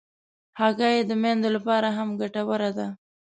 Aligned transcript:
هګۍ 0.59 0.97
د 1.09 1.11
میندو 1.21 1.49
لپاره 1.55 1.87
هم 1.97 2.09
ګټوره 2.21 2.69
ده. 2.77 2.87